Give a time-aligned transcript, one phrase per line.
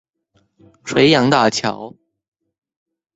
[0.83, 1.95] 垂楊大橋